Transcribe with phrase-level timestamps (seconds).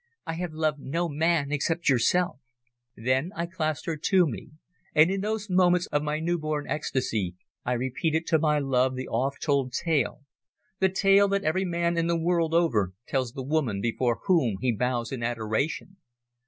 [0.25, 2.39] "I have loved no man except yourself."
[2.97, 4.49] Then I clasped her to me,
[4.95, 7.35] and in those moments of my new born ecstasy
[7.65, 10.21] I repeated to my love the oft told tale
[10.79, 15.11] the tale that every man the world over tells the woman before whom he bows
[15.11, 15.97] in adoration.